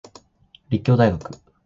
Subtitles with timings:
[0.71, 1.29] 立教大学